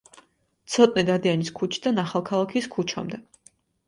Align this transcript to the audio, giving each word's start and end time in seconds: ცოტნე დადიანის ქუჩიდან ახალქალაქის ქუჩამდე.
ცოტნე 0.75 1.03
დადიანის 1.09 1.51
ქუჩიდან 1.59 2.01
ახალქალაქის 2.05 2.71
ქუჩამდე. 2.77 3.21